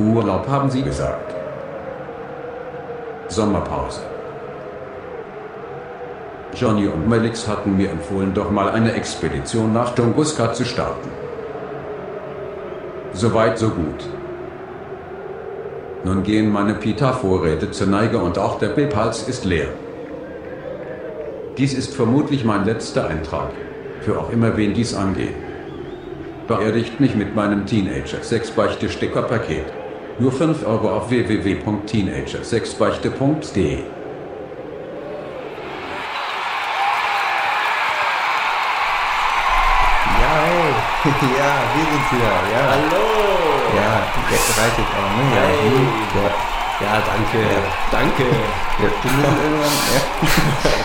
[0.00, 1.34] Urlaub haben Sie gesagt.
[3.28, 4.00] Sommerpause.
[6.54, 11.08] Johnny und Melix hatten mir empfohlen, doch mal eine Expedition nach Tunguska zu starten.
[13.12, 14.04] Soweit so gut.
[16.04, 19.68] Nun gehen meine Pita-Vorräte zur Neige und auch der Bipals ist leer.
[21.58, 23.50] Dies ist vermutlich mein letzter Eintrag.
[24.00, 25.34] Für auch immer wen dies angeht.
[26.48, 29.79] Beerdigt mich mit meinem Teenager-6-Beichte-Sticker-Paket.
[30.20, 33.78] Nur 5 Euro auf www.teenager6beichte.de.
[40.20, 40.70] Ja, hey.
[41.38, 42.32] ja, wir sind hier.
[42.52, 42.62] Ja.
[42.74, 43.04] Hallo!
[43.76, 43.92] Ja,
[44.30, 44.50] jetzt
[44.96, 45.22] auch, ne?
[45.36, 45.72] Ja, Hey.
[46.22, 46.30] ja.
[46.80, 47.40] Ja, danke.
[47.92, 48.24] Danke.
[48.24, 48.88] ja.
[49.02, 50.00] Wir müssen irgendwann, ja.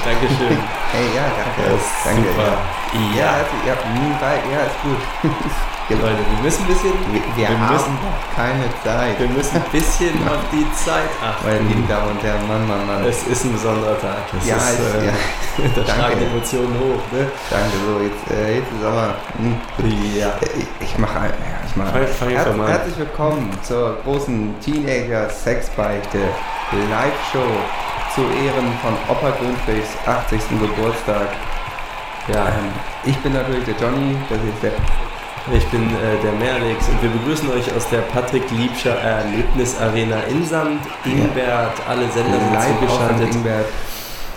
[0.03, 0.59] Dankeschön.
[0.91, 1.61] Hey, ja, danke.
[1.71, 2.27] Das ist danke.
[2.29, 2.43] super.
[2.43, 2.47] Ja,
[2.99, 3.31] ja, Ja.
[3.31, 3.73] also, ja,
[4.19, 4.99] bei- ja, ist gut.
[5.87, 6.93] Leute, wir müssen ein bisschen.
[7.13, 7.97] Wir, wir, wir haben müssen,
[8.35, 9.19] keine Zeit.
[9.19, 11.67] wir müssen ein bisschen auf die Zeit Meine achten.
[11.67, 13.03] lieben Damen und Herren, Mann, Mann, Mann.
[13.05, 14.17] Es ist ein besonderer Tag.
[14.33, 15.11] Das Ja, ist, es- äh, ja.
[15.75, 15.91] da Danke.
[15.91, 17.01] schlagen Emotionen hoch.
[17.13, 17.27] Ne?
[17.51, 19.13] Danke, so, jetzt, äh, jetzt ist aber.
[19.37, 19.55] Hm,
[20.17, 20.33] Ja.
[20.57, 21.29] ich, ich mache ein.
[21.29, 22.71] Ja, ich mache Fang- fang einfach mal an.
[22.71, 26.17] Herzlich willkommen zur großen Teenager Sexbeichte
[26.89, 27.45] Live-Show
[28.15, 30.41] zu Ehren von Opa Güntrichs 80.
[30.59, 31.27] Geburtstag.
[32.27, 34.71] Ja, Ähm, ich bin natürlich der Johnny, das ist der
[35.53, 40.43] ich bin äh, der Merlix und wir begrüßen euch aus der Patrick Liebscher Erlebnisarena in
[40.45, 43.35] Sand, Ingbert, alle Sender sind Live zugeschaltet.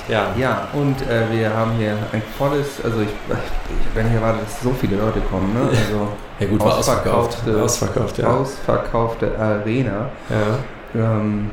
[0.08, 4.40] Ja, Ja, und äh, wir haben hier ein volles, also ich, ich wenn ich erwarte,
[4.40, 5.60] dass so viele Leute kommen, ne?
[5.68, 6.08] Also
[6.40, 7.38] ja gut, war ausverkauft.
[7.46, 8.26] Ausverkaufte- Ausverkauft, ja.
[8.28, 10.08] ausverkaufte Arena.
[10.30, 10.58] ja.
[10.94, 11.50] Ähm,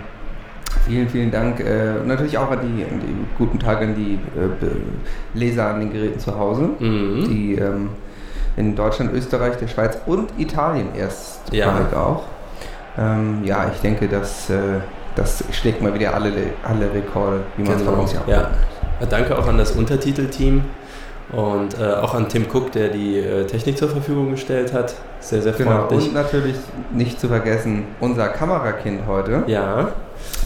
[0.85, 1.59] vielen, vielen Dank.
[1.59, 5.91] Äh, natürlich auch an die, an die guten Tag an die äh, Leser an den
[5.91, 7.25] Geräten zu Hause, Mhm.
[7.27, 7.89] die ähm,
[8.57, 11.73] in Deutschland, Österreich, der Schweiz und Italien erst Ja.
[11.95, 12.23] auch.
[12.97, 14.55] Ähm, ja, ich denke, dass äh,
[15.15, 16.31] das schlägt mal wieder alle,
[16.63, 18.51] alle Rekorde, wie man es von Genau, uns ja auch ja.
[19.09, 20.63] Danke auch an das Untertitelteam
[21.33, 24.93] und äh, auch an Tim Cook, der die äh, Technik zur Verfügung gestellt hat.
[25.19, 26.07] Sehr, sehr Genau, freundlich.
[26.07, 26.55] und natürlich
[26.93, 29.89] nicht zu vergessen, unser Kamerakind heute, ja,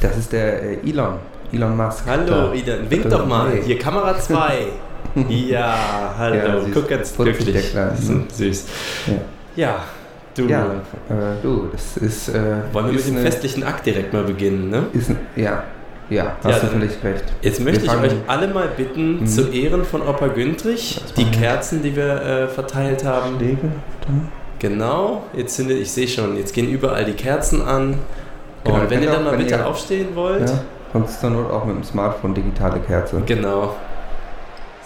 [0.01, 1.15] das ist der äh, Elon,
[1.53, 2.05] Elon Musk.
[2.07, 2.53] hallo Da.
[2.53, 3.49] Ida, wink doch mal.
[3.51, 3.61] hey.
[3.63, 4.35] Hier Kamera 2.
[5.29, 6.35] ja, hallo.
[6.35, 6.69] Ja, süß.
[6.73, 7.71] Guck ganz Putzig, glücklich.
[7.73, 7.97] der Kleine.
[7.97, 8.65] So, Süß.
[9.07, 9.13] Ja.
[9.55, 9.75] Ja,
[10.35, 10.43] du.
[10.47, 10.65] Ja,
[11.09, 12.29] äh, du, das ist.
[12.29, 14.83] Äh, Wollen wir ist mit dem eine- festlichen Akt direkt mal beginnen, ne?
[14.93, 15.63] Ist ja,
[16.09, 17.23] ja, hast Ja, du völlig recht.
[17.41, 19.27] Jetzt möchte ich euch alle mal bitten, Mhm.
[19.27, 21.25] zu Ehren von Opa Güntrich, die.
[21.25, 23.57] Kerzen, die wir äh, verteilt haben, Schläge?
[24.01, 24.07] Da?
[24.59, 27.95] Genau, jetzt sind, ich sehe schon, jetzt gehen überall die Kerzen an.
[28.63, 30.49] Genau, und wenn ihr ihr dann auch, mal bitte ihr- aufstehen wollt.
[30.49, 30.59] Ja,
[30.93, 33.21] sonst zur Not auch mit dem Smartphone digitale Kerze.
[33.25, 33.75] Genau.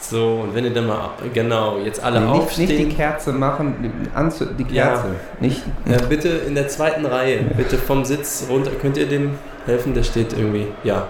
[0.10, 2.68] So, und wenn ihr dann mal, genau, jetzt alle Nee, nicht, aufstehen.
[2.68, 4.88] nicht die Kerze machen, die, anzu, die Ja.
[4.88, 5.06] Kerze.
[5.40, 8.72] Nicht, äh, bitte in der zweiten Reihe, bitte vom Sitz runter.
[8.82, 9.94] Könnt ihr dem helfen?
[9.94, 11.08] Der steht irgendwie, ja.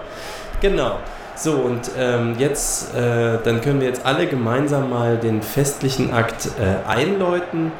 [0.60, 0.98] Genau.
[1.36, 6.46] So, und ähm, jetzt, äh, dann können wir jetzt alle gemeinsam mal den festlichen Akt
[6.60, 7.72] äh, einläuten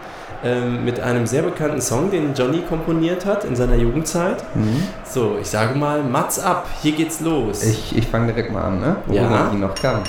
[0.45, 4.43] ähm, mit einem sehr bekannten Song, den Johnny komponiert hat in seiner Jugendzeit.
[4.57, 4.83] Mhm.
[5.09, 7.63] So, ich sage mal, Mats ab, hier geht's los.
[7.63, 8.97] Ich, ich fange direkt mal an, ne?
[9.07, 9.29] Wo Ja.
[9.31, 10.01] man ihn noch kann.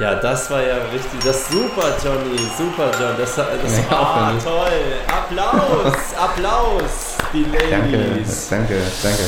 [0.00, 3.14] Ja, das war ja richtig, das super, Johnny, super, John.
[3.18, 3.46] Das, das
[3.90, 4.44] Ja, finde ich.
[4.44, 4.72] toll.
[5.06, 8.48] Applaus, Applaus, die Danke, Ladies.
[8.48, 9.18] danke, danke.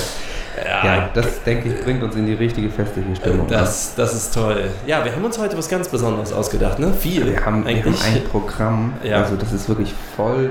[0.64, 3.46] Ja, Ja, das denke ich bringt uns in die richtige festliche Stimmung.
[3.46, 3.52] ne?
[3.52, 4.70] das, das ist toll.
[4.86, 6.92] Ja, wir haben uns heute was ganz Besonderes ausgedacht, ne?
[6.92, 7.26] Viel.
[7.26, 8.04] Wir haben, wir haben eigentlich.
[8.04, 9.18] ein Programm, Ja.
[9.22, 10.50] also das ist wirklich voll,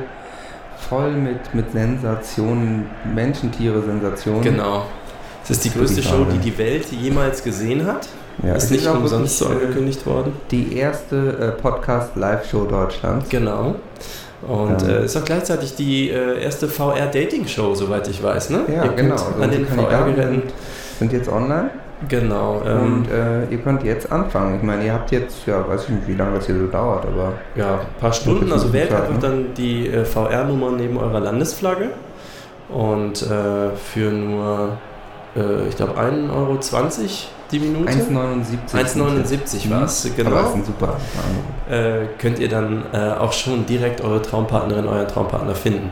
[0.89, 4.41] voll mit, mit Sensationen, Menschen, Tiere, Sensationen.
[4.43, 4.85] genau.
[5.43, 8.07] Es ist die größte Show, die die Welt jemals gesehen hat.
[8.43, 10.33] Ja, ist nicht auch umsonst so wirklich, äh, angekündigt worden.
[10.51, 11.15] Die erste
[11.57, 13.29] äh, Podcast-Live-Show Deutschlands.
[13.29, 13.75] Genau.
[14.47, 14.87] Und Ja.
[14.87, 18.61] äh, ist auch gleichzeitig die äh, erste VR-Dating-Show, soweit ich weiß, ne?
[18.67, 19.13] Ja, Ihr könnt genau.
[19.13, 20.43] Also An unsere den Kandidaten VR-Geräten.
[20.99, 21.69] sind, jetzt online
[22.09, 22.61] Genau.
[22.65, 24.55] Ähm, und äh, ihr könnt jetzt anfangen.
[24.55, 27.05] Ich meine, ihr habt jetzt, ja, weiß ich nicht, wie lange das hier so dauert,
[27.05, 28.51] aber ja, ein paar Stunden.
[28.51, 29.19] Also wählt einfach ne?
[29.21, 31.89] dann die äh, VR-Nummer neben eurer Landesflagge.
[32.69, 34.77] Und äh, für nur,
[35.35, 36.57] äh, ich glaube, 1,20 Euro
[37.51, 37.91] die Minute.
[37.91, 38.73] 1,79.
[38.73, 40.29] 1,79 war es, genau.
[40.31, 40.97] Aber ist ein super
[41.69, 45.89] äh, könnt ihr dann äh, auch schon direkt eure Traumpartnerin, euren Traumpartner finden.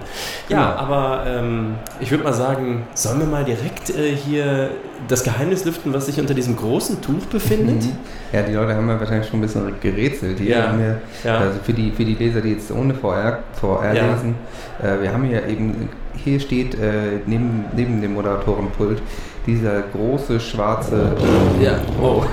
[0.50, 0.82] Ja, Genau.
[0.82, 4.72] aber ähm, ich würde mal sagen, sollen wir mal direkt äh, hier
[5.08, 7.84] das Geheimnis lüften, was sich unter diesem großen Tuch befindet?
[7.84, 7.92] Mhm.
[8.34, 10.50] Ja, die Leute haben ja wahrscheinlich schon ein bisschen gerätselt hier.
[10.58, 10.76] Ja.
[11.24, 11.38] Ja.
[11.38, 14.12] Also für die, für die Leser, die jetzt ohne VR, VR Ja.
[14.12, 14.36] lesen,
[14.82, 19.02] äh, wir haben hier eben hier steht äh, neben, neben dem Moderatorenpult
[19.46, 21.16] dieser große schwarze.
[21.60, 22.24] Äh, Ja, oh.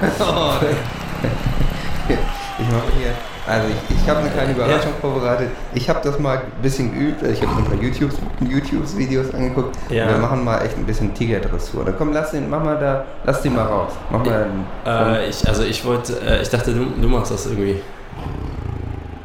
[2.58, 3.10] ich mache hier.
[3.46, 5.50] Also ich, ich habe eine kleine Überraschung vorbereitet.
[5.72, 7.22] Ich habe das mal ein bisschen geübt.
[7.22, 9.76] Ich habe ein paar YouTube, YouTube-Videos angeguckt.
[9.88, 10.08] Ja.
[10.08, 11.84] Wir machen mal echt ein bisschen Tigerdressur.
[11.84, 13.92] Dann komm, lass den, mach mal da, lass den mal raus.
[14.10, 14.46] Mach mal.
[14.84, 17.76] Äh, ich, also ich wollte, äh, ich dachte, du, du machst das irgendwie.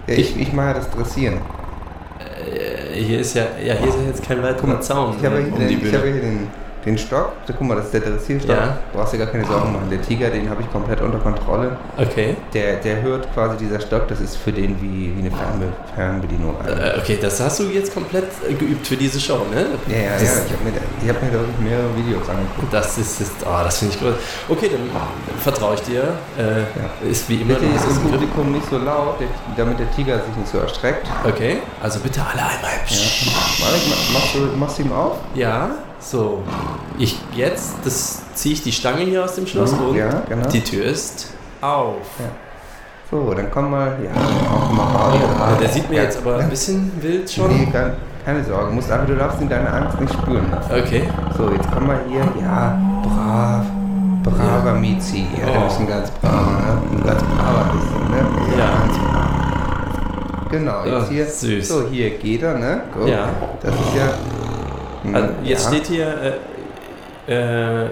[0.06, 1.42] ja, ich, ich mache ja das Dressieren.
[3.04, 5.68] Hier ist ja, ja, hier ist ja jetzt kein weiterer Zaun ich habe äh, hier,
[5.68, 6.48] den, ich habe hier den,
[6.86, 7.32] den Stock.
[7.48, 8.56] Guck mal, das ist der Dressierstock.
[8.56, 8.78] Ja.
[8.92, 9.90] Du brauchst dir gar keine Sorgen machen.
[9.92, 11.78] Der Tiger, den habe ich komplett unter Kontrolle.
[11.98, 12.36] Okay.
[12.54, 16.56] Der, der hört quasi dieser Stock, das ist für den wie, wie eine Fernbe Fernbedienung.
[16.66, 19.66] Äh, okay, das hast du jetzt komplett äh, geübt für diese Show, ne?
[19.88, 20.12] Ja, ja, ja.
[20.14, 20.72] das, Ich habe mir,
[21.04, 22.74] ich hab mir wirklich mehrere Videos angeguckt.
[22.74, 24.16] Das ist, ist oh, das finde ich gut.
[24.50, 24.90] Okay, dann
[25.40, 26.04] vertraue ich dir.
[26.38, 27.54] Äh, Ist wie immer.
[27.56, 28.12] Bitte du ist Griff.
[28.12, 29.16] Publikum nicht so laut,
[29.58, 31.08] damit der Tiger sich nicht so erstreckt.
[31.26, 32.72] Okay, also bitte alle einmal.
[32.88, 33.66] Ja.
[33.66, 35.18] Malik, ma- machst du machst du ihm auf?
[35.36, 35.70] Ja,
[36.02, 36.40] so.
[36.98, 40.48] Ich jetzt, das ziehe ich die Stange hier aus dem Schloss Mhm, und ja, genau.
[40.50, 41.28] die Tür ist
[41.62, 41.96] auf.
[42.20, 42.26] Ja.
[43.10, 43.98] So, dann komm mal.
[44.04, 44.12] Ja,
[44.52, 45.16] auch mal raus.
[45.20, 46.04] Ja, der sieht mir Ja.
[46.04, 47.50] jetzt aber ein bisschen wild schon.
[47.56, 47.94] Nee, keine,
[48.26, 48.72] keine Sorge.
[48.72, 50.72] Musst aber du darfst ihn deine Angst nicht spüren lassen.
[50.72, 51.10] Okay.
[51.38, 52.22] So, jetzt komm mal hier.
[52.42, 53.66] Ja, brav.
[54.24, 55.26] Braver Mizi.
[55.40, 55.68] Ja, der Oh.
[55.68, 56.82] ist ein ganz braver, ne?
[56.92, 58.58] Ein ganz braver bisschen, ne?
[58.58, 58.66] Ja.
[58.86, 60.52] Ganz brav.
[60.52, 61.26] Genau, jetzt Oh, hier.
[61.26, 61.68] süß.
[61.68, 62.82] So, hier geht er, ne?
[62.94, 63.08] Guck.
[63.08, 63.30] Ja.
[63.62, 64.14] Das ist ja.
[65.04, 65.70] Hm, Also jetzt ja.
[65.78, 66.38] steht hier.
[67.28, 67.88] Äh, äh,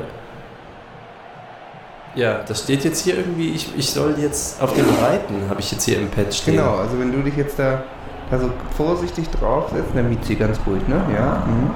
[2.16, 5.72] ja, das steht jetzt hier irgendwie, ich, ich soll jetzt auf dem reiten, habe ich
[5.72, 6.56] jetzt hier im Pad stehen.
[6.58, 7.84] Genau, also wenn du dich jetzt da,
[8.32, 10.96] da so vorsichtig draufsetzt, dann miet sie ganz ruhig, ne?
[11.16, 11.44] Ja.
[11.46, 11.72] Mhm.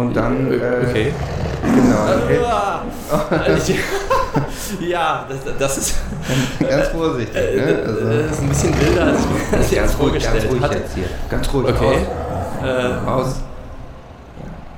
[0.00, 0.52] Und dann.
[0.52, 1.12] Äh, Äh, okay.
[1.62, 3.54] Genau.
[3.56, 3.78] ich-
[4.88, 5.94] ja, das, das ist.
[6.68, 7.72] ganz vorsichtig, Äh, ne?
[7.84, 10.50] Das Also, ist ein bisschen wilder, als ich mir das jetzt ganz ruhig, ganz vorgestellt
[10.50, 11.04] ruhig jetzt hier.
[11.30, 11.68] Ganz ruhig.
[11.68, 11.98] Okay.
[12.64, 13.40] Äh, Aus.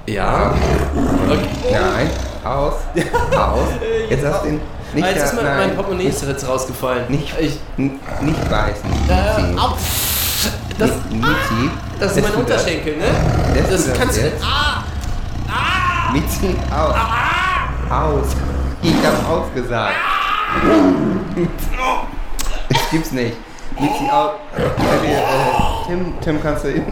[0.06, 0.54] Ja.
[1.28, 1.72] Okay.
[1.72, 2.10] Nein.
[2.44, 2.74] Aus.
[3.36, 3.68] Aus.
[4.10, 4.60] Jetzt hast du ihn.
[4.94, 7.04] Nicht Ah, jetzt ist mein, nein, mein Portemonnaie ist jetzt rausgefallen.
[7.08, 8.88] Nicht, Ich, nicht beißen.
[9.08, 9.76] äh, au,
[10.78, 11.70] das, Mizi.
[11.98, 12.34] das ist mein?
[12.34, 13.04] Unterschenkel, ne?
[13.68, 14.22] Das das kannst du.
[14.22, 14.42] jetzt?
[14.42, 14.84] Ah!
[16.12, 16.94] Mizi, aus.
[17.90, 18.36] Aus.
[18.80, 19.96] Ich hab ausgesagt.
[22.68, 23.36] Das gibt's nicht.
[23.78, 24.30] Mizi, aus.
[24.56, 26.84] Äh, Tim, Tim, kannst du ihn.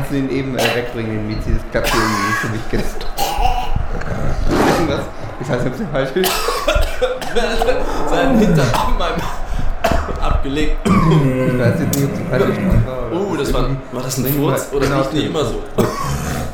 [0.00, 1.52] Kannst du ihn eben äh, wegbringen, den Mizi?
[1.52, 3.06] Das klappt hier irgendwie nicht so wie ich jetzt.
[4.78, 5.00] Irgendwas.
[5.42, 6.32] Ich weiß nicht, ob es falsch ist.
[8.10, 8.56] Seinen
[8.98, 9.20] meinem
[10.22, 10.76] abgelegt.
[10.86, 12.58] Ich weiß jetzt nicht, ob es falsch ist.
[13.12, 14.68] Oh, das war, war das ein Furz?
[14.72, 15.62] Oder Genau, riecht die immer so?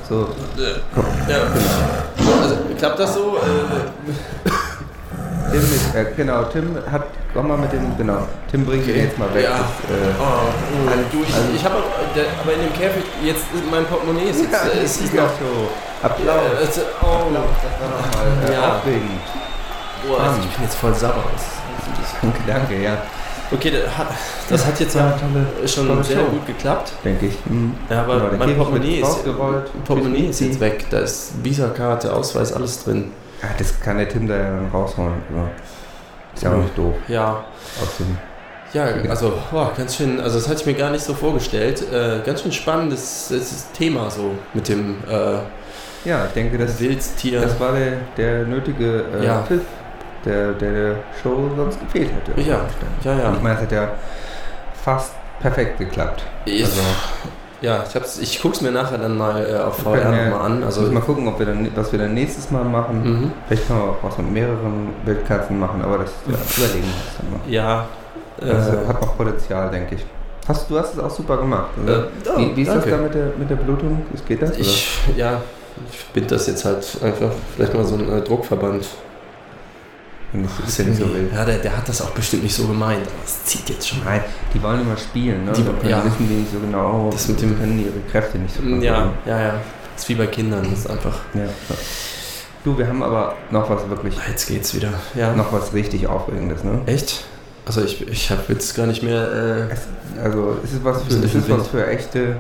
[0.09, 0.29] So.
[0.59, 1.37] Ja.
[2.43, 3.37] Also, klappt das so?
[3.37, 4.51] Äh,
[5.53, 9.17] Tim ist, äh, genau, Tim hat, komm mal mit dem, genau, Tim bringt ihn jetzt
[9.19, 9.45] mal weg.
[9.45, 9.51] Ja.
[9.51, 9.61] Das,
[9.91, 11.77] äh, Oh, oh, du, ich, Also- ich habe
[12.43, 15.15] aber in dem Käfig, jetzt mein Portemonnaie ist jetzt, ja, äh, es es ist ist
[15.15, 15.69] noch so.
[16.03, 16.37] Applaus.
[16.61, 18.77] äh, es- oh, Das war nochmal äh, Ja.
[18.77, 19.11] aufregend.
[20.07, 21.25] boah, also ich bin jetzt voll sauer.
[22.23, 22.97] Danke, danke, ja.
[23.53, 24.09] Okay, das hat,
[24.51, 25.17] das hat jetzt ja,
[25.67, 26.25] schon tolle sehr Show.
[26.27, 26.93] gut geklappt.
[27.05, 27.35] Denke ich.
[27.47, 27.75] Mhm.
[27.89, 29.25] Ja, aber Genau, mein Portemonnaie ist.
[29.85, 30.85] Portemonnaie ist jetzt weg.
[30.91, 33.13] Da ist Visa-Karte, Ausweis, alles drin.
[33.43, 35.13] Ja, das kann der Tim da ja dann rausholen.
[35.31, 35.49] Aber
[36.35, 36.95] ist ja auch nicht doof.
[37.07, 37.45] Ja,
[37.81, 38.19] Aus dem
[38.77, 41.83] ja, also boah, ganz schön, also das hatte ich mir gar nicht so vorgestellt.
[41.93, 45.39] Äh, ganz schön spannendes das ist Thema so mit dem äh,
[46.09, 47.41] ja, ich denke, das, Wildtier.
[47.41, 49.43] das war der, der nötige äh, Ja.
[49.43, 49.63] Pfiff,
[50.25, 52.41] der, der der Show sonst gefehlt hätte.
[52.41, 52.61] Ja,
[53.03, 53.29] ja, ja.
[53.29, 53.89] Und ich meine, es hat ja
[54.85, 56.23] fast perfekt geklappt.
[56.45, 56.81] Ich- Also,
[57.63, 60.63] Ja, ich, hab's, ich guck's mir nachher dann mal äh, auf VR ja- nochmal an.
[60.63, 63.03] Also Also, mal gucken, ob wir dann, was wir dann nächstes Mal machen.
[63.03, 63.33] mhm.
[63.49, 67.17] Vielleicht können wir auch was mit mehreren Wildkatzen machen, aber das ja, überlegen wir uns
[67.19, 67.41] dann mal.
[67.51, 67.87] ja.
[68.39, 70.05] Das Äh, hat noch Potenzial, denke ich.
[70.49, 71.71] Hast, du hast es auch super gemacht.
[71.83, 72.05] Oder?
[72.05, 72.89] Äh, ja, wie, wie ist danke.
[72.91, 74.07] das da mit der, mit der Blutung?
[74.29, 74.57] Geht das?
[74.57, 75.41] ich, ja,
[75.91, 78.87] ich bind das jetzt halt einfach, vielleicht mal so ein äh, Druckverband.
[80.33, 81.33] Nicht, ist ja so wild.
[81.33, 84.01] Ja, der, der hat das auch bestimmt nicht so gemeint, aber es zieht jetzt schon.
[84.05, 85.53] Nein, die wollen immer spielen, ne?
[85.53, 86.05] Die- Die können, ja.
[86.05, 89.11] wissen die nicht so genau, Das mit dem- können ihre Kräfte nicht so Ja, kontrollieren.
[89.25, 89.55] ja, ja.
[89.95, 91.15] Das ist wie bei Kindern, das ist einfach.
[91.33, 91.43] Ja.
[91.45, 91.77] ja.
[92.65, 94.91] Du, wir haben aber noch was wirklich, Jetzt geht's wieder.
[95.15, 95.33] Ja.
[95.33, 96.81] noch was richtig Aufregendes, ne?
[96.87, 97.25] Echt?
[97.67, 99.21] Also ich, ich habe jetzt gar nicht mehr.
[99.23, 99.89] Äh, Es,
[100.23, 102.37] also es ist was für, es ist was für echte,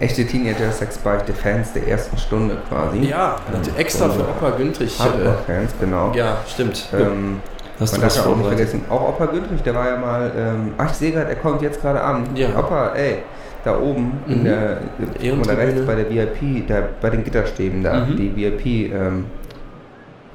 [0.00, 2.98] echte Teenager-Sexbeichte-Fans der ersten Stunde quasi.
[3.00, 3.36] ja,
[3.76, 4.98] extra für Opa Güntrich.
[4.98, 6.12] Äh, Hardcore-Fans, genau.
[6.14, 6.86] ja, stimmt.
[6.98, 7.40] Ähm,
[7.78, 10.74] Hast man darf ja auch nicht vergessen, auch Opa Güntrich, der war ja mal, ähm,
[10.78, 12.24] ach ich sehe gerade, er kommt jetzt gerade an.
[12.34, 12.48] Ja.
[12.58, 13.18] Opa, ey,
[13.64, 14.44] da oben in Mhm.
[14.44, 14.78] der,
[15.20, 15.40] Ehrentribüne.
[15.42, 18.16] oder rechts bei der VIP, da, bei den Gitterstäben da, Mhm.
[18.16, 19.26] die VIP ähm,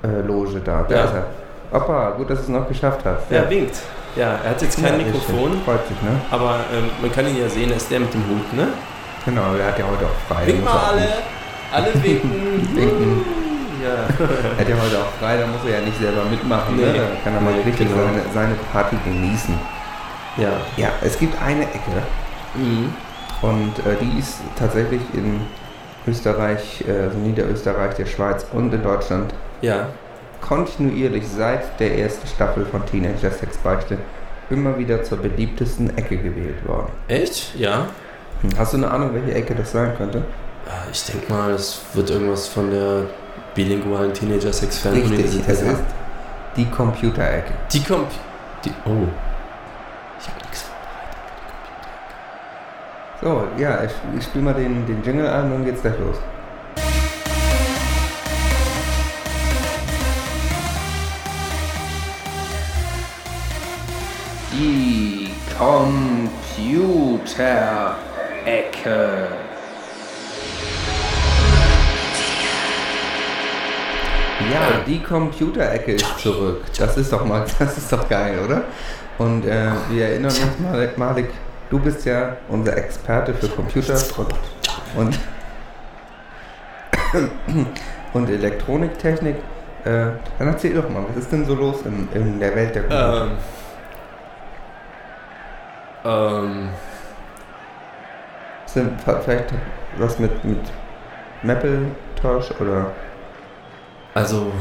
[0.03, 1.03] äh, Loge da, da Ja.
[1.06, 1.25] ist er.
[1.77, 3.29] Opa, gut, dass du es noch geschafft hast.
[3.32, 3.75] Ja, winkt.
[4.18, 5.64] Ja, er hat jetzt kein Ja, Mikrofon, richtig.
[5.66, 6.20] Freut sich, ne?
[6.32, 8.68] aber ähm, man kann ihn ja sehen, er ist der mit dem Hut, ne?
[9.26, 10.48] Genau, der hat ja heute auch frei.
[10.48, 11.08] Wink mal er alle.
[11.72, 12.76] Alle winken.
[12.76, 13.26] Winken.
[13.84, 13.94] Ja.
[14.58, 16.76] Er hat ja heute auch frei, da muss er ja nicht selber mitmachen.
[16.78, 16.82] Ne?
[16.94, 16.98] Nee.
[16.98, 18.02] Da kann er mal Nee, richtig genau.
[18.04, 19.54] seine, seine Party genießen.
[20.38, 20.50] Ja.
[20.78, 22.02] Ja, es gibt eine Ecke
[22.56, 22.92] Mhm.
[23.44, 25.42] und äh, die ist tatsächlich in
[26.08, 29.88] Österreich, also Niederösterreich, der Schweiz und in Deutschland Ja.
[30.41, 33.98] Kontinuierlich seit der ersten Staffel von Teenager Sexbeichte
[34.50, 36.91] immer wieder zur beliebtesten Ecke gewählt worden.
[37.08, 37.56] Echt?
[37.56, 37.88] Ja.
[38.41, 40.24] Hm, Hast du eine Ahnung, welche Ecke das sein könnte?
[40.67, 43.03] Ah, Ich denke mal, es wird irgendwas von der
[43.56, 45.82] bilingualen teenager sex fan Richtig, es ist
[46.56, 47.53] die Computerecke.
[47.72, 48.12] Die kommt.
[48.63, 49.08] Die, oh.
[50.20, 50.65] Ich hab nichts
[53.22, 56.17] So, ja, ich, ich spiele mal den, den Jingle an und dann geht's gleich los.
[64.60, 66.48] Die Computerecke.
[74.52, 76.64] Ja, die Computerecke ist zurück.
[76.76, 78.64] Das ist doch mal, das ist doch geil, oder?
[79.20, 81.30] Und äh, wir erinnern uns, Malik, Malik,
[81.70, 83.96] du bist ja unser Experte für Computer
[84.96, 85.20] und,
[88.14, 89.36] und, Elektroniktechnik.
[89.84, 89.90] Äh,
[90.40, 93.26] dann erzähl doch mal, was ist denn so los in, in der Welt der Computer?
[93.26, 93.57] Ähm.
[96.08, 96.70] Ähm.
[98.66, 99.54] Sind vielleicht
[99.98, 100.60] was mit, mit
[101.44, 102.92] Maple-Tosh oder
[104.14, 104.52] Also,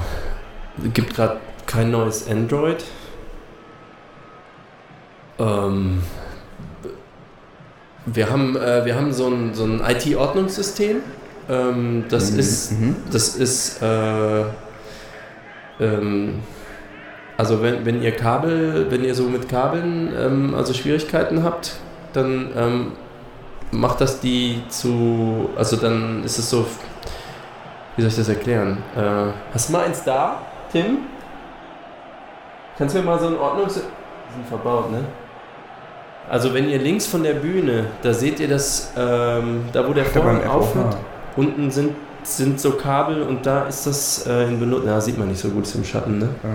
[0.85, 2.85] es gibt gerade kein neues Android.
[5.39, 6.03] Ähm,
[8.07, 10.99] wir haben, äh, wir haben so ein, so ein IT-Ordnungssystem.
[11.49, 12.97] Ähm, das Mhm, ist, mhm.
[13.11, 14.45] das ist, äh,
[15.81, 16.41] ähm,
[17.37, 21.77] also wenn, wenn ihr Kabel, wenn ihr so mit Kabeln ähm, also Schwierigkeiten habt,
[22.13, 22.93] dann ähm,
[23.71, 26.67] macht das die zu, also dann ist es so,
[27.97, 28.79] wie soll ich das erklären?
[28.97, 30.41] Äh, hast du mal eins da,
[30.73, 30.99] Tim?
[32.79, 33.75] Kannst du mir mal so ein Ordnungs...
[33.75, 35.05] Die sind verbaut, ne?
[36.29, 40.05] Also wenn ihr links von der Bühne, da seht ihr das, ähm, da wo der
[40.05, 40.97] Vorhang aufhört,
[41.37, 44.89] unten sind, sind so Kabel und da ist das äh, in Benutzung.
[44.89, 46.29] Ja, sieht man nicht so gut ist im Schatten, ne?
[46.43, 46.51] Ja.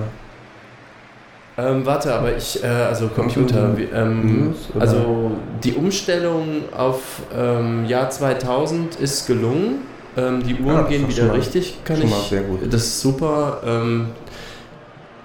[1.57, 3.77] Ähm, warte, aber ich, äh, also Computer, Computer.
[3.77, 4.81] wie, ähm, oder?
[4.81, 5.31] also
[5.63, 9.81] die Umstellung auf ähm, Jahr 2000 ist gelungen.
[10.17, 12.11] Ähm, die Uhren Ja, das gehen wieder mal- richtig, kann schon ich.
[12.11, 12.59] mal sehr gut.
[12.73, 13.61] Das ist super.
[13.65, 14.07] Ähm,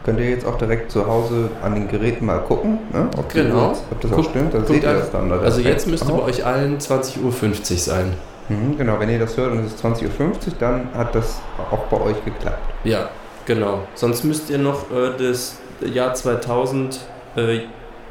[0.05, 3.09] Könnt ihr jetzt auch direkt zu Hause an den Geräten mal gucken, ne?
[3.19, 3.71] ob, Genau.
[3.71, 5.29] Uhr- ob das auch Guckt- stimmt, dann seht ihr an- das dann.
[5.31, 6.27] da also jetzt müsste bei auch.
[6.27, 8.13] euch allen 20.50 Uhr sein.
[8.49, 10.07] Mhm, genau, wenn ihr das hört und es ist 20.50
[10.53, 11.41] Uhr, dann hat das
[11.73, 12.61] auch bei euch geklappt.
[12.85, 13.09] Ja,
[13.47, 13.81] genau.
[13.97, 17.01] Sonst müsst ihr noch äh, das Jahr 2000
[17.37, 17.61] äh,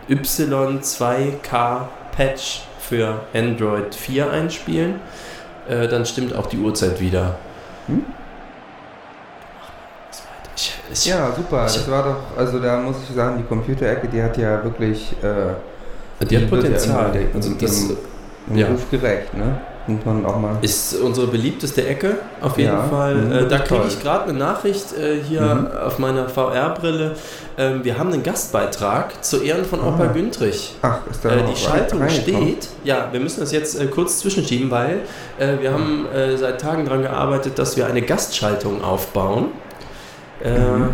[0.10, 1.82] Y2K
[2.16, 5.00] Patch für Android 4 einspielen.
[5.68, 7.36] Äh, dann stimmt auch die Uhrzeit wieder.
[7.88, 8.06] Hm?
[10.56, 11.66] Ich, ich, Ja, super.
[11.68, 15.12] ich- Das war doch, also da muss ich sagen, die Computerecke, die hat ja wirklich
[15.22, 17.12] äh, die hat wird ja Potenzial.
[17.12, 17.90] der- also im- das
[18.48, 18.68] im Ja.
[18.68, 19.58] Ruf gerecht, ne?
[19.88, 20.58] Muss man auch mal.
[20.62, 23.16] ist unsere beliebteste Ecke auf jeden Ja, Fall.
[23.16, 25.68] mhm, Äh, da kriege ich gerade eine Nachricht äh, hier Mhm.
[25.86, 27.16] auf meiner VR-Brille.
[27.58, 29.90] Ähm, wir haben einen Gastbeitrag zu Ehren von Ah.
[29.90, 30.76] Opa Güntrich.
[30.82, 32.68] Ach, ist da Äh, die Schaltung steht.
[32.84, 35.02] Ja, wir müssen das jetzt äh, kurz zwischenschieben, weil
[35.38, 39.50] äh, wir haben äh, seit Tagen daran gearbeitet, dass wir eine Gastschaltung aufbauen.
[40.44, 40.90] Äh, Mhm.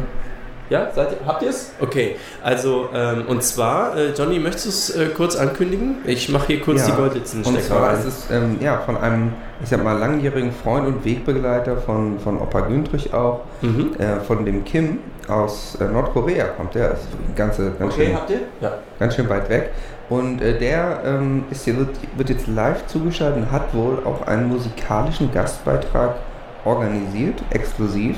[0.71, 1.73] Ja, seid ihr, habt ihr es?
[1.81, 5.97] Okay, also ähm, und zwar, äh, Johnny, möchtest du es äh, kurz ankündigen?
[6.05, 7.99] Ich mache hier kurz Ja, die Goldlitzen Und zwar rein.
[7.99, 12.39] ist es ähm, ja, von einem, ich sag mal, langjährigen Freund und Wegbegleiter von, von
[12.39, 13.91] Opa Güntrich auch, Mhm.
[13.99, 18.29] äh, von dem Kim aus äh, Nordkorea kommt der, ist ganze, ganz, Okay, schön, habt
[18.29, 18.39] ihr?
[18.61, 18.71] Ja.
[18.97, 19.71] ganz schön weit weg.
[20.09, 24.25] Und äh, der ähm, ist hier, wird, wird jetzt live zugeschaltet und hat wohl auch
[24.25, 26.15] einen musikalischen Gastbeitrag
[26.63, 28.15] organisiert, exklusiv,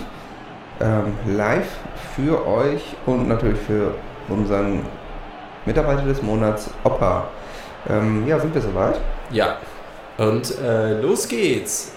[0.81, 1.69] ähm, live
[2.15, 3.93] für euch und natürlich für
[4.29, 4.81] unseren
[5.65, 7.25] Mitarbeiter des Monats, Opa.
[7.89, 8.99] Ähm, ja, sind wir soweit?
[9.31, 9.57] Ja.
[10.17, 11.91] Und äh, los geht's.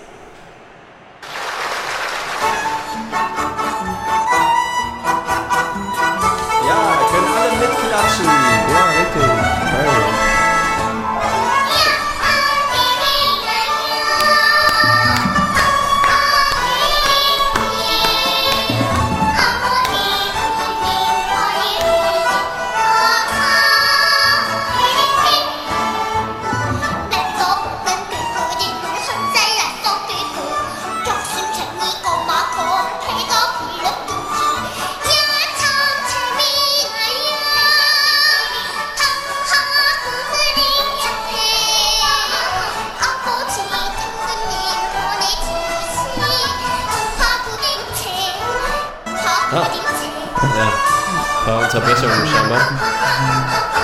[50.65, 53.76] 好吧，咱们先不上班。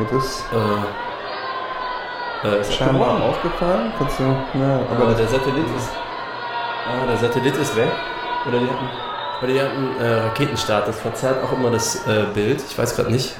[0.00, 0.44] Jetzt ist
[2.44, 3.92] äh, äh, ist scheinbar aufgefallen.
[3.98, 5.90] Kannst du, ja, Aber aber der Satellit ist.
[6.86, 7.90] Ah, der Satellit ist weg.
[8.46, 8.88] Oder die hatten.
[9.42, 10.88] Oder die hatten äh, Raketenstart.
[10.88, 12.62] Das verzerrt auch immer das äh, Bild.
[12.68, 13.34] Ich weiß gerade nicht.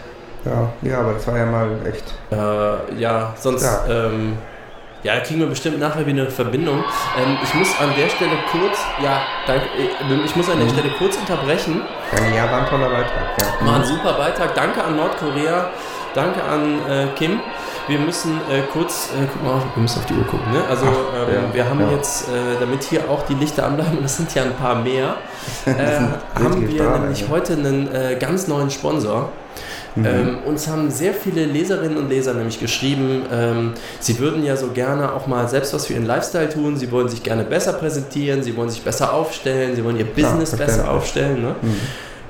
[0.45, 2.15] ja, ja, aber das war ja mal echt.
[2.31, 3.63] Äh, ja, sonst.
[3.65, 3.85] Ja.
[4.07, 4.37] Ähm,
[5.05, 6.83] ja, kriegen wir bestimmt nachher wieder eine Verbindung.
[7.17, 8.85] Ähm, ich muss an der Stelle kurz.
[9.01, 9.67] Ja, danke.
[9.79, 11.83] äh, Ich muss an der Stelle kurz unterbrechen.
[12.13, 13.67] Ja, ja, war ein toller Beitrag, ja.
[13.67, 14.55] War ein super Beitrag.
[14.57, 15.71] Danke an Nordkorea.
[16.19, 17.39] Danke an äh, Kim.
[17.87, 20.53] Wir müssen äh, kurz, äh, guck mal, auf, wir müssen auf die Uhr gucken.
[20.53, 20.65] Ne?
[20.69, 21.93] Also Ach, ähm, ja, wir haben ja.
[21.93, 25.15] jetzt, äh, damit hier auch die Lichter anbleiben, und das sind ja ein paar mehr,
[25.65, 25.71] äh,
[26.35, 27.29] haben wir Strahlen, nämlich ja.
[27.29, 29.31] heute einen äh, ganz neuen Sponsor.
[29.95, 30.07] Mhm.
[30.07, 34.73] Ähm, uns haben sehr viele Leserinnen und Leser nämlich geschrieben, ähm, sie würden ja so
[34.73, 38.43] gerne auch mal selbst was für ihren Lifestyle tun, sie wollen sich gerne besser präsentieren,
[38.43, 40.89] sie wollen sich besser aufstellen, sie wollen ihr Business besser verständlich.
[40.89, 41.43] aufstellen.
[41.43, 41.55] Ne?
[41.63, 41.81] Mhm.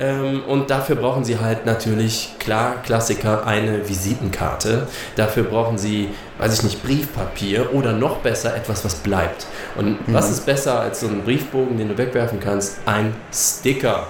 [0.00, 4.86] Ähm, und dafür brauchen Sie halt natürlich, klar, Klassiker, eine Visitenkarte.
[5.16, 9.46] Dafür brauchen Sie, weiß ich nicht, Briefpapier oder noch besser etwas, was bleibt.
[9.76, 10.14] Und Mhm.
[10.14, 12.78] was ist besser als so ein Briefbogen, den du wegwerfen kannst?
[12.86, 14.06] Ein Sticker.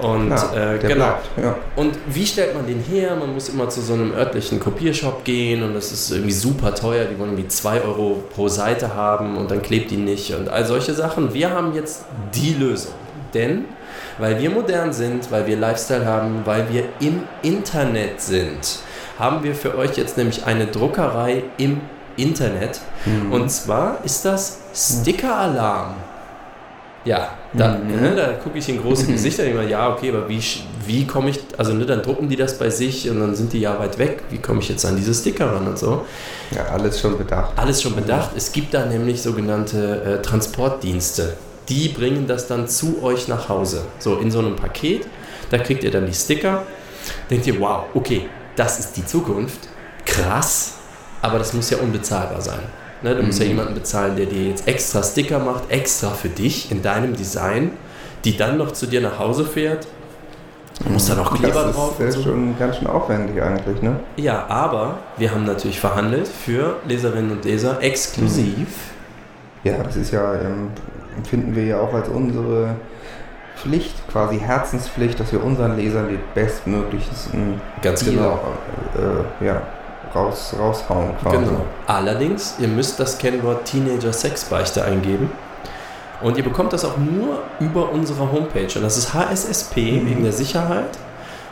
[0.00, 0.94] Und Ja, äh, genau.
[0.94, 1.54] bleibt, ja.
[1.76, 3.14] Und wie stellt man den her?
[3.16, 7.04] Man muss immer zu so einem örtlichen Kopiershop gehen und das ist irgendwie super teuer.
[7.04, 10.64] Die wollen irgendwie 2 Euro pro Seite haben und dann klebt die nicht und all
[10.66, 11.32] solche Sachen.
[11.32, 12.92] Wir haben jetzt die Lösung.
[13.32, 13.64] Denn,
[14.18, 18.78] weil wir modern sind, weil wir Lifestyle haben, weil wir im Internet sind,
[19.18, 21.80] haben wir für euch jetzt nämlich eine Druckerei im
[22.16, 22.80] Internet.
[23.04, 23.32] Mhm.
[23.32, 25.94] Und zwar ist das Sticker-Alarm.
[27.04, 28.00] Ja, da, Mhm.
[28.00, 30.42] ne, da gucke ich in große Gesichter und ich meine, ja, okay, aber wie,
[30.86, 33.60] wie komme ich, also ne, dann drucken die das bei sich und dann sind die
[33.60, 34.24] ja weit weg.
[34.30, 36.04] Wie komme ich jetzt an diese Sticker ran und so?
[36.50, 37.52] ja, alles schon bedacht.
[37.56, 38.30] Alles schon bedacht.
[38.36, 41.34] Es gibt da nämlich sogenannte äh, Transportdienste.
[41.68, 43.84] Die bringen das dann zu euch nach Hause.
[43.98, 45.06] So in so einem Paket.
[45.50, 46.62] Da kriegt ihr dann die Sticker.
[47.30, 49.68] Denkt ihr, wow, okay, das ist die Zukunft.
[50.04, 50.74] Krass.
[51.22, 52.60] Aber das muss ja unbezahlbar sein.
[53.02, 53.50] Ne, du musst ja Mhm.
[53.50, 57.72] jemanden bezahlen, der dir jetzt extra Sticker macht, extra für dich in deinem Design,
[58.24, 59.86] die dann noch zu dir nach Hause fährt.
[60.84, 62.00] Du musst da noch Kleber das drauf.
[62.00, 62.22] ist, und äh, so.
[62.22, 63.98] schon ganz schön aufwendig eigentlich, ne?
[64.16, 68.66] Ja, aber wir haben natürlich verhandelt für Leserinnen und Leser exklusiv.
[69.64, 70.68] Ja, das ist ja, ähm,
[71.16, 72.76] empfinden wir ja auch als unsere
[73.56, 78.38] Pflicht, quasi Herzenspflicht, dass wir unseren Lesern die bestmöglichsten Ganz Deal genau.
[79.40, 79.62] äh, ja,
[80.14, 81.36] raus, raushauen quasi.
[81.38, 81.64] Genau.
[81.86, 85.30] Allerdings, ihr müsst das Kennwort Teenager Sexbeichte eingeben.
[86.22, 88.68] Und ihr bekommt das auch nur über unsere Homepage.
[88.76, 90.06] Und das ist HSSP Mhm.
[90.08, 90.98] wegen der Sicherheit.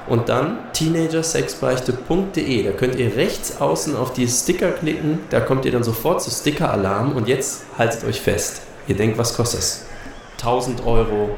[0.07, 2.62] Und dann teenagersexbeichte.de.
[2.64, 5.20] Da könnt ihr rechts außen auf die Sticker klicken.
[5.31, 7.12] Da kommt ihr dann sofort zu Sticker-Alarm.
[7.12, 8.62] Und jetzt haltet euch fest.
[8.87, 9.85] Ihr denkt, was kostet es?
[10.38, 11.37] 1000 Euro?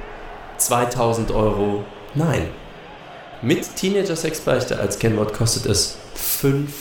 [0.58, 1.84] 2000 Euro?
[2.14, 2.48] Nein.
[3.42, 6.72] Mit Teenager Sexbeichte als Kennwort kostet es 5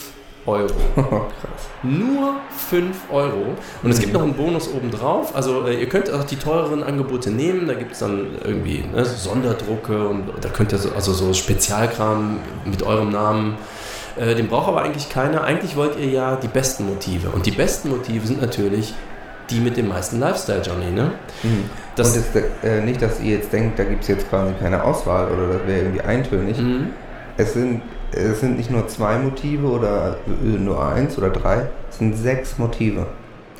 [0.45, 0.69] Euro.
[1.83, 2.35] Nur
[2.69, 3.55] 5 Euro.
[3.83, 5.35] Und es gibt noch einen Bonus obendrauf.
[5.35, 7.67] Also äh, ihr könnt auch die teureren Angebote nehmen.
[7.67, 11.33] Da gibt es dann irgendwie ne, so Sonderdrucke und da könnt ihr so, also so
[11.33, 13.57] Spezialkram mit eurem Namen.
[14.15, 15.43] Äh, den braucht aber eigentlich keiner.
[15.43, 17.29] Eigentlich wollt ihr ja die besten Motive.
[17.29, 18.93] Und die besten Motive sind natürlich
[19.49, 20.91] die mit dem meisten Lifestyle, Johnny.
[20.91, 21.11] Ne?
[21.43, 21.69] Mhm.
[21.95, 24.83] Das, Und jetzt, äh, nicht, dass ihr jetzt denkt, da gibt es jetzt quasi keine
[24.83, 26.57] Auswahl oder das wäre irgendwie eintönig.
[26.57, 26.87] Mhm.
[27.37, 27.81] Es sind,
[28.11, 32.57] es sind nicht nur zwei Motive oder äh, nur eins oder drei, es sind sechs
[32.57, 33.05] Motive.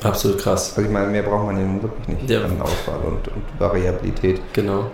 [0.02, 0.70] Absolut krass.
[0.76, 2.44] Also ich meine, mehr braucht man nun wirklich nicht Ja.
[2.44, 4.40] an Auswahl und, und Variabilität.
[4.52, 4.90] Genau.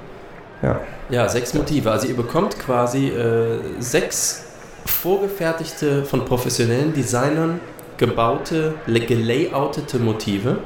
[0.63, 0.79] Ja.
[1.11, 1.91] Ja, sechs Motive.
[1.91, 4.45] Also ihr bekommt quasi äh, sechs
[4.87, 7.61] vorgefertigte, von professionellen Designern
[7.99, 10.59] gebaute, gelayoutete Motive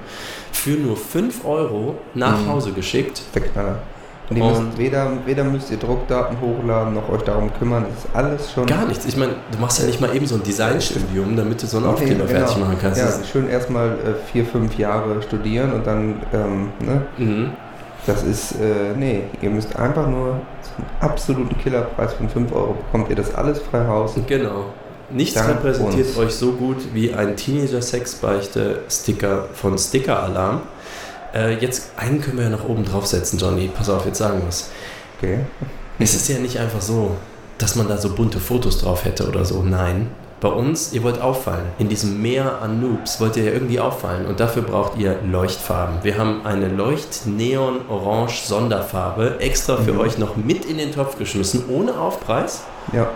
[0.53, 2.49] für nur 5 Euro nach Mhm.
[2.49, 3.23] Hause geschickt.
[3.35, 3.79] Der Knaller.
[4.29, 7.85] Und ihr müsst weder, weder müsst ihr Druckdaten hochladen, noch euch darum kümmern.
[7.97, 8.67] Es ist alles schon.
[8.67, 9.05] Gar nichts.
[9.07, 11.87] Ich meine, du machst ja nicht mal eben so ein Designstudium, damit du so einen
[11.87, 12.41] Aufkleber genau.
[12.41, 12.99] fertig machen kannst.
[12.99, 17.51] Ja, Das- schön erstmal äh, vier, fünf Jahre studieren und dann, ähm, ne, Mhm.
[18.05, 20.41] das ist, äh, nee, ihr müsst einfach nur
[20.75, 24.15] zum absoluten Killerpreis von 5 Euro bekommt ihr das alles frei Haus.
[24.27, 24.65] Genau.
[25.11, 26.17] Nichts Dank repräsentiert uns.
[26.19, 30.63] euch so gut wie ein Teenager-Sex-Beichte-Sticker von Sticker-Alarm.
[31.35, 33.71] Äh, jetzt einen können wir ja noch oben draufsetzen, Johnny.
[33.75, 34.71] Pass auf, jetzt sagen wir es.
[35.19, 35.41] Okay.
[35.99, 37.17] Es ist ja nicht einfach so,
[37.59, 39.63] dass man da so bunte Fotos drauf hätte oder so.
[39.63, 40.09] Nein.
[40.39, 41.65] bei uns, ihr wollt auffallen.
[41.79, 45.97] In diesem Meer an Noobs wollt ihr ja irgendwie auffallen und dafür braucht ihr Leuchtfarben.
[46.03, 50.01] Wir haben eine Leucht-Neon-Orange-Sonderfarbe extra für Mhm.
[50.01, 53.09] euch noch mit in den Topf geschmissen, ohne Aufpreis Ja.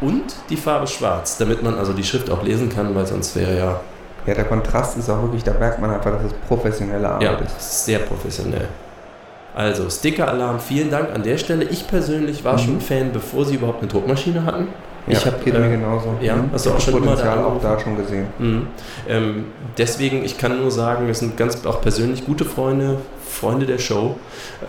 [0.00, 3.56] Und die Farbe schwarz, damit man also die Schrift auch lesen kann, weil sonst wäre
[3.56, 3.80] ja,
[4.26, 7.38] Ja, der Kontrast ist auch wirklich, da merkt man einfach, dass es professionelle Arbeit ja
[7.56, 7.84] ist.
[7.84, 8.68] sehr professionell.
[9.54, 11.64] Also, Sticker-Alarm, vielen Dank an der Stelle.
[11.64, 12.58] Ich persönlich war Mhm.
[12.58, 14.68] schon Fan, bevor sie überhaupt eine Druckmaschine hatten.
[15.06, 16.14] Ja, ich habe geht mir genauso.
[16.22, 16.48] ja, Mhm.
[16.52, 18.26] hast du auch schon immer Potenzial da auch da schon gesehen.
[18.38, 18.66] Mhm.
[19.06, 19.44] Ähm,
[19.76, 22.96] deswegen, ich kann nur sagen, wir sind ganz auch persönlich gute Freunde,
[23.28, 24.16] Freunde der Show.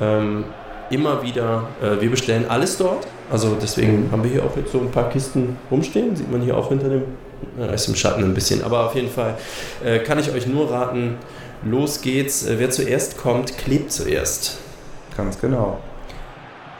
[0.02, 0.44] Ähm,
[0.90, 3.08] immer wieder, äh, wir bestellen alles dort.
[3.32, 6.16] Also deswegen haben wir hier auch jetzt so ein paar Kisten rumstehen.
[6.16, 7.04] Sieht man hier auch hinter dem,
[7.58, 8.64] na, ist im Schatten ein bisschen.
[8.64, 9.36] Aber auf jeden Fall
[9.84, 11.16] äh, kann ich euch nur raten,
[11.64, 12.46] los geht's.
[12.46, 14.58] Äh, wer zuerst kommt, klebt zuerst.
[15.18, 15.80] Ganz genau.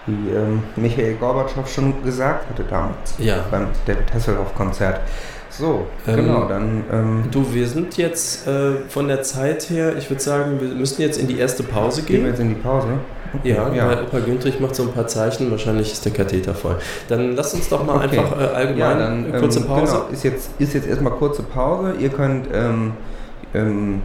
[0.06, 3.44] Wie ähm, Michael Gorbatschow schon gesagt hatte damals Ja.
[3.50, 5.00] beim David Hasselhoff-Konzert.
[5.50, 10.10] So, Ähm, genau, dann ähm, Du, wir sind jetzt äh, von der Zeit her, ich
[10.12, 12.28] würde sagen, wir müssen jetzt in die erste Pause gehen wir gehen.
[12.32, 12.88] jetzt in die Pause.
[13.44, 13.88] Ja, ja.
[13.90, 16.78] weil Opa Güntrich macht so ein paar Zeichen, wahrscheinlich ist der Katheter voll.
[17.10, 18.18] Dann lasst uns doch mal Okay.
[18.20, 19.94] einfach äh, allgemein Ja, dann eine kurze ähm, Pause.
[19.94, 21.94] Genau, ist jetzt, ist jetzt erstmal kurze Pause.
[22.00, 22.94] Ihr könnt, ähm,
[23.54, 24.02] ähm,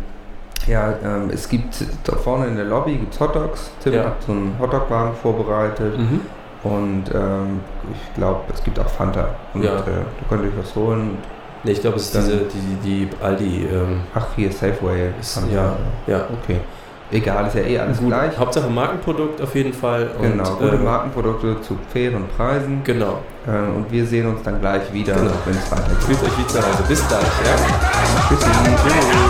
[0.66, 3.70] ja, ähm, es gibt da vorne in der Lobby gibt's Hotdogs.
[3.82, 4.04] Tim Ja.
[4.04, 6.20] hat so einen Hotdog-Wagen vorbereitet Mhm.
[6.64, 7.60] und ähm,
[7.92, 9.28] ich glaube, es gibt auch Fanta.
[9.54, 9.76] Und Ja.
[9.78, 11.16] äh, du könnt euch was holen.
[11.62, 12.38] Nee, ich glaube, es ist diese,
[12.82, 13.66] die, die Aldi.
[13.70, 15.10] Ähm, Ach, hier Safeway.
[15.20, 16.24] ist, ja, ja.
[16.42, 16.58] Okay.
[17.12, 18.38] Egal, ist ja eh alles Gut, gleich.
[18.38, 20.10] Hauptsache Markenprodukt auf jeden Fall.
[20.18, 22.82] Und, Genau, gute äh, Markenprodukte zu fairen Preisen.
[22.84, 23.18] Genau.
[23.46, 25.32] Äh, und wir sehen uns dann gleich wieder, Genau.
[25.44, 26.02] wenn es weitergeht.
[26.06, 26.82] Fühlt euch wie zu Hause.
[26.86, 27.20] Bis gleich.
[27.22, 28.28] Ja?
[28.28, 28.46] Tschüssi.
[28.84, 29.29] Tschüss.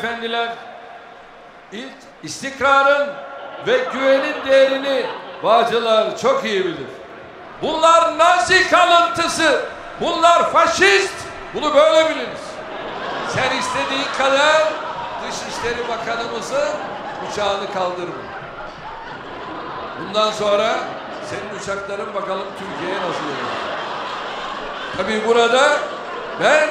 [0.00, 0.48] Efendiler,
[1.72, 3.08] ilk istikrarın
[3.66, 5.06] ve güvenin değerini
[5.42, 6.86] Bağcılar çok iyi bilir.
[7.62, 9.64] Bunlar Nazi kalıntısı,
[10.00, 11.14] bunlar faşist,
[11.54, 12.40] bunu böyle biliriz.
[13.28, 14.72] Sen istediğin kadar
[15.22, 16.68] Dışişleri Bakanımızın
[17.30, 18.14] uçağını kaldırma.
[20.00, 20.78] Bundan sonra
[21.30, 23.60] senin uçakların bakalım Türkiye'ye nasıl gelir.
[24.96, 25.78] Tabii burada
[26.40, 26.68] ben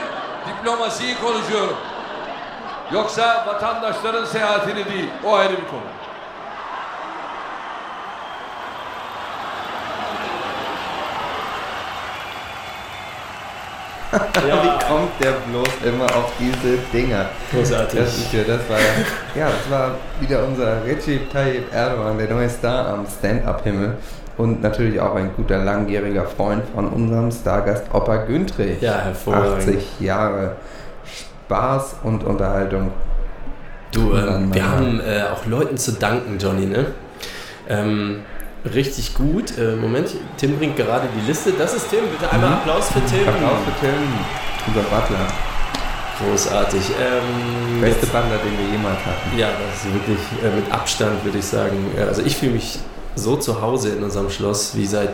[0.48, 1.78] diplomasiyi konuşuyorum.
[2.94, 5.10] Yoksa vatandaşların seyahatini değil.
[5.26, 5.82] O ayrı bir konu.
[14.34, 17.26] Wie kommt der bloß immer auf diese Dinger?
[17.52, 18.00] Großartig.
[18.00, 18.94] Das, ist ja, das war ja,
[19.36, 23.98] ja, das war wieder unser Recep Tayyip Erdogan, der neue Star am Stand-Up-Himmel.
[24.38, 28.82] Und natürlich auch ein guter langjähriger Freund von unserem Stargast Opa Güntrich.
[28.82, 29.68] Ja, hervorragend.
[29.68, 30.56] 80 Jahre
[31.50, 32.92] Spaß und Unterhaltung.
[33.92, 36.86] Du, Mann, wir haben äh, auch Leuten zu danken, Johnny, ne?
[37.68, 38.20] Ähm,
[38.72, 39.58] richtig gut.
[39.58, 41.52] Äh, Moment, Tim bringt gerade die Liste.
[41.58, 42.02] Das ist Tim.
[42.12, 43.28] Bitte einmal Applaus für Tim.
[43.28, 43.96] Applaus für Tim,
[44.68, 45.26] unser Butler.
[46.20, 46.82] Großartig.
[47.02, 49.36] Ähm, Beste Butler, den wir jemals hatten.
[49.36, 51.78] Ja, das ist wirklich äh, mit Abstand, würde ich sagen.
[51.98, 52.78] Äh, Also ich fühle mich
[53.16, 55.10] so zu Hause in unserem Schloss wie seit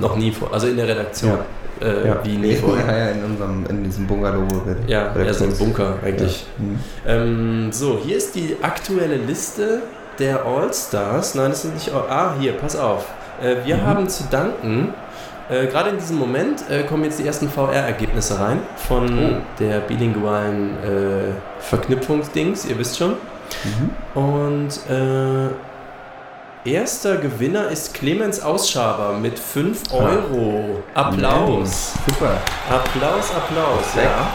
[0.00, 0.52] noch nie vor.
[0.54, 1.38] Also in der Redaktion.
[1.80, 2.52] Äh, Wie nie
[2.88, 4.46] ja, ja, in, unserem, in diesem Bungalow.
[4.86, 6.46] Ja, eher so ein Bunker eigentlich.
[6.58, 6.64] Ja.
[6.64, 6.78] Mhm.
[7.66, 9.82] Ähm, so, hier ist die aktuelle Liste
[10.18, 13.06] der All-Stars, nein, das sind nicht All Ah, hier, pass auf.
[13.42, 13.86] Äh, wir Mhm.
[13.86, 14.92] haben zu danken,
[15.48, 19.36] äh, gerade in diesem Moment äh, kommen jetzt die ersten VR-Ergebnisse rein von Oh.
[19.58, 23.12] der bilingualen äh, Verknüpfungsdings, ihr wisst schon.
[23.64, 24.20] Mhm.
[24.20, 25.48] Und äh,
[26.64, 29.94] erster Gewinner ist Clemens Ausschaber mit 5 Ah.
[29.96, 30.82] Euro.
[30.94, 31.92] Applaus.
[32.08, 32.38] Super.
[32.68, 33.94] Applaus, Applaus.
[33.96, 34.30] Ja.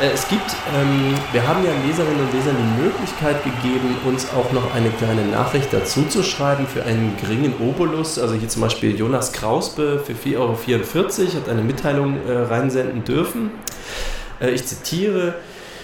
[0.00, 4.50] Äh, Es gibt, ähm, wir haben ja Leserinnen und Lesern die Möglichkeit gegeben, uns auch
[4.52, 8.18] noch eine kleine Nachricht dazu zu schreiben für einen geringen Obolus.
[8.18, 13.50] Also hier zum Beispiel Jonas Krausbe für 4,44 Euro hat eine Mitteilung äh, reinsenden dürfen.
[14.40, 15.34] Äh, ich zitiere,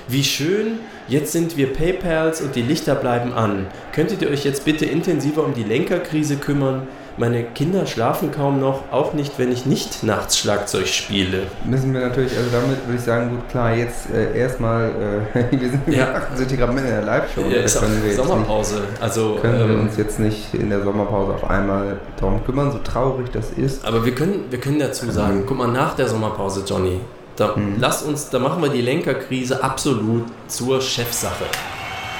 [0.08, 3.66] wie schön, jetzt sind wir PayPals und die Lichter bleiben an.
[3.92, 6.86] Könntet ihr euch jetzt bitte intensiver um die Lenkerkrise kümmern?
[7.18, 11.44] Meine Kinder schlafen kaum noch, auch nicht, wenn ich nicht nachts Schlagzeug spiele.
[11.64, 15.70] Müssen wir natürlich, also damit würde ich sagen, gut, klar, jetzt äh, erstmal, äh, wir
[15.70, 16.20] sind, Ja.
[16.28, 17.40] gerade mitten in der Live-Show.
[17.40, 18.82] Ja, da ist auch können wir jetzt nicht, Sommerpause.
[19.00, 22.78] Also, können wir ähm, uns jetzt nicht in der Sommerpause auf einmal darum kümmern, so
[22.80, 23.86] traurig das ist.
[23.86, 27.00] aber wir können, wir können dazu sagen, guck mal, nach der Sommerpause, Johnny,
[27.36, 27.76] da Mhm.
[27.78, 31.44] lasst uns, da machen wir die Lenkerkrise absolut zur Chefsache.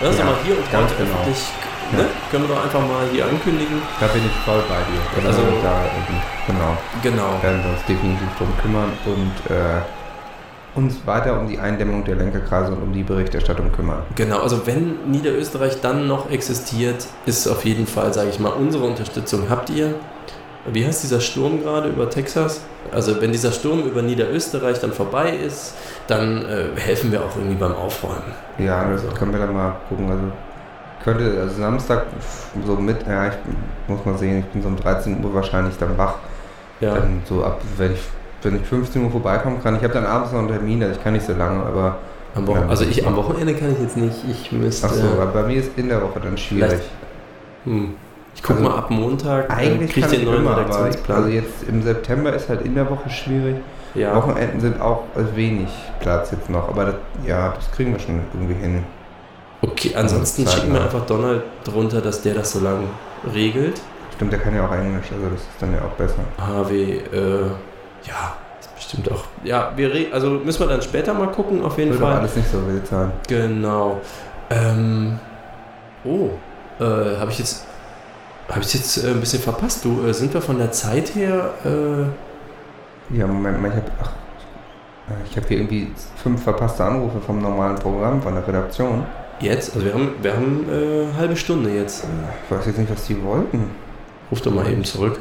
[0.00, 1.16] Ja, sag Ja, mal, hier und ganz heute genau.
[1.20, 1.42] öffentlich,
[1.92, 3.80] ne, können wir doch einfach mal hier ankündigen.
[3.98, 5.26] Da bin ich voll bei dir.
[5.28, 5.80] Also- Also, da,
[6.46, 7.42] genau, Genau.
[7.42, 9.80] werden wir uns definitiv drum kümmern und äh,
[10.78, 14.02] uns weiter um die Eindämmung der Lenkerkreise und um die Berichterstattung kümmern.
[14.14, 18.84] Genau, also wenn Niederösterreich dann noch existiert, ist auf jeden Fall, sage ich mal, unsere
[18.84, 19.94] Unterstützung habt ihr.
[20.72, 22.62] Wie heißt dieser Sturm gerade über Texas?
[22.92, 25.74] Also wenn dieser Sturm über Niederösterreich dann vorbei ist,
[26.06, 28.32] dann äh, helfen wir auch irgendwie beim Aufräumen.
[28.58, 30.10] Ja, das können wir dann mal gucken.
[30.10, 30.24] Also
[31.06, 32.06] könnte, also Samstag
[32.66, 33.34] so mit, ja, ich
[33.86, 36.14] muss mal sehen, ich bin so um 13 Uhr wahrscheinlich dann wach.
[36.80, 38.00] Ja, Dann so ab, wenn ich,
[38.42, 39.76] wenn ich 15 Uhr vorbeikommen kann.
[39.76, 41.98] Ich habe dann abends noch einen Termin, also ich kann nicht so lange, aber.
[42.34, 44.16] am Wochen also ich am Wochenende kann ich jetzt nicht.
[44.28, 44.86] Ich müsste.
[44.86, 46.80] Achso, aber bei mir ist in der Woche dann schwierig.
[47.64, 47.94] Hm.
[48.36, 49.50] Ich guck Also mal ab Montag.
[49.50, 51.16] Eigentlich krieg kann den ich neuen immer, ich, Redaktionsplan.
[51.16, 53.56] also jetzt im September ist halt in der Woche schwierig.
[53.94, 54.14] ja.
[54.14, 55.68] Wochenenden sind auch wenig
[56.00, 56.94] Platz jetzt noch, aber das,
[57.26, 58.84] ja, das kriegen wir schon irgendwie hin.
[59.62, 62.84] Okay, ansonsten schicken wir einfach Donald drunter, dass der das so lang
[63.34, 63.80] regelt.
[64.14, 66.20] Stimmt, der kann ja auch Englisch, also das ist dann ja auch besser.
[66.38, 67.40] HW, äh,
[68.04, 69.24] ja, ist bestimmt auch.
[69.44, 72.18] Ja, wir also müssen wir dann später mal gucken, auf jeden doch Fall.
[72.18, 73.10] alles nicht so wild sein.
[73.28, 74.00] Genau.
[74.50, 75.18] Ähm,
[76.04, 76.28] oh,
[76.78, 76.84] äh,
[77.18, 77.65] habe ich jetzt.
[78.48, 79.84] Habe ich jetzt äh, ein bisschen verpasst?
[79.84, 81.54] Du, äh, sind wir von der Zeit her.
[81.64, 83.86] Äh, Ja, Moment mal, ich habe
[85.08, 89.04] äh, ich habe hier irgendwie fünf verpasste Anrufe vom normalen Programm, von der Redaktion.
[89.40, 89.74] jetzt?
[89.74, 92.04] Also, wir haben, wir haben äh, halbe Stunde jetzt.
[92.44, 93.70] Ich weiß jetzt nicht, was die wollten.
[94.30, 95.20] Ruf doch mal eben zurück.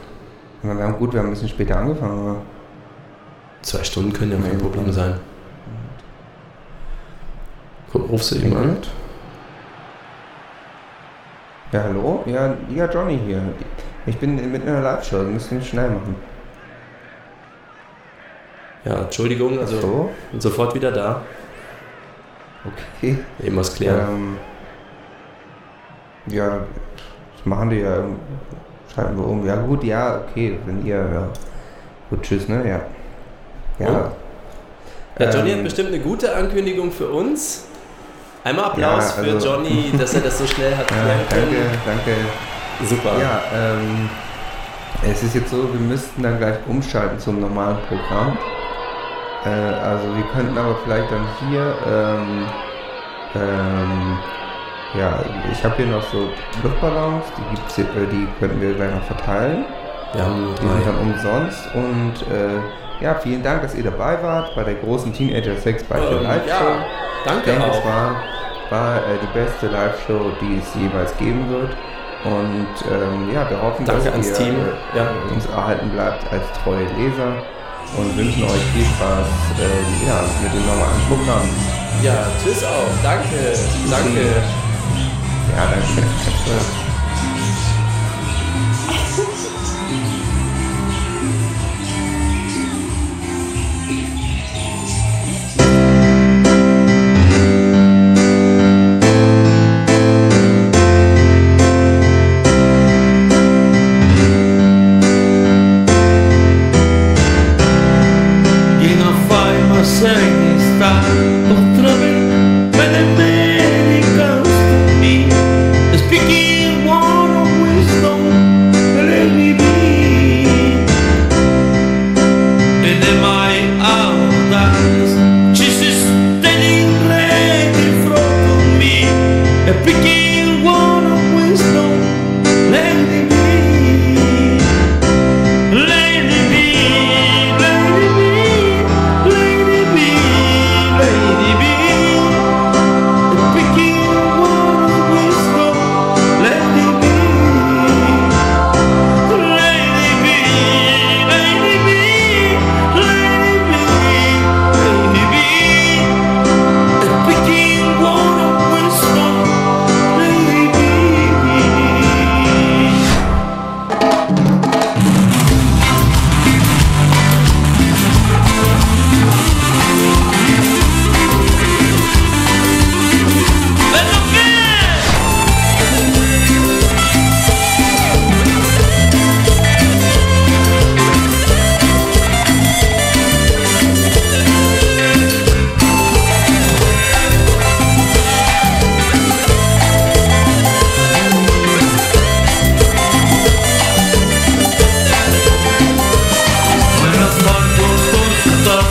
[0.63, 2.37] Meine, Wir haben gut, wir haben ein bisschen später angefangen, aber
[3.61, 5.15] Zwei Stunden können ja kein Problem sein.
[7.95, 8.77] Rufst du eben an?
[11.75, 12.23] Ja, hallo?
[12.25, 13.41] Ja, ja, Johnny hier.
[14.05, 16.15] Ich bin mitten in einer Live-Show, wir müssen schnell machen.
[18.85, 21.21] Ja, Entschuldigung, also so, bin sofort wieder da.
[22.63, 23.17] okay.
[23.43, 24.07] Eben was klären.
[24.09, 24.37] Ähm,
[26.33, 26.59] ja,
[27.35, 28.05] das machen die ja.
[28.93, 29.45] Schalten wir um.
[29.45, 31.27] Ja, gut, ja, okay, wenn ihr, ja.
[32.09, 32.65] Gut, tschüss, ne?
[32.69, 33.85] Ja.
[33.85, 34.13] Ja.
[35.19, 37.65] Ja, Johnny Ähm, hat bestimmt eine gute Ankündigung für uns.
[38.45, 38.79] Einmal Applaus
[39.17, 40.97] Ja, also- für Johnny, dass er das so schnell hat Ja,
[41.29, 41.55] danke,
[41.85, 42.15] danke.
[42.87, 43.19] Super.
[43.19, 44.09] Ja, ähm,
[45.03, 48.37] es ist jetzt so, wir müssten dann gleich umschalten zum normalen Programm.
[49.45, 52.45] Äh, also wir könnten aber vielleicht dann hier, ähm,
[53.35, 54.17] ähm,
[54.99, 55.19] ja,
[55.51, 56.29] ich habe hier noch so
[56.63, 59.65] Luftballons, die gibt's hier, äh, die könnten wir gleich noch verteilen.
[60.17, 64.63] Haben Die sind dann umsonst und äh, ja, vielen Dank, dass ihr dabei wart bei
[64.63, 66.49] der großen Teenager Sex bei Ähm, Live Show.
[66.49, 66.85] ja,
[67.25, 67.85] Ich danke denke, es auch.
[67.85, 68.15] war,
[68.69, 71.71] war äh, die beste Live-Show, die es jemals geben wird.
[72.23, 75.11] Und ähm, ja, wir hoffen, Danke dass ihr Team, äh, ja.
[75.31, 77.33] uns erhalten bleibt als treue Leser
[77.97, 79.27] und wünschen euch viel Spaß
[79.59, 81.47] äh, ja, mit dem normalen Programm.
[82.01, 83.03] Ja, tschüss auch.
[83.03, 83.53] Danke.
[83.89, 84.25] Danke.
[85.55, 86.81] Ja, danke.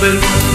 [0.04, 0.53] bin